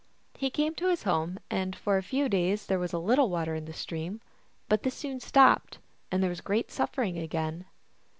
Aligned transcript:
He 0.33 0.49
came 0.49 0.73
to 0.77 0.87
his 0.89 1.03
home, 1.03 1.37
and 1.51 1.75
for 1.75 1.95
a 1.95 2.01
few 2.01 2.27
days 2.27 2.65
there 2.65 2.79
was 2.79 2.91
a 2.91 2.97
little 2.97 3.29
water 3.29 3.53
in 3.53 3.65
the 3.65 3.71
stream; 3.71 4.19
but 4.67 4.81
this 4.81 4.95
soon 4.95 5.19
stopped, 5.19 5.77
and 6.11 6.23
there 6.23 6.29
was 6.31 6.41
great 6.41 6.71
suffering 6.71 7.19
again. 7.19 7.65